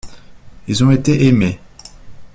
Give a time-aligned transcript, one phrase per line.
[0.67, 1.59] Ils ont été aimés.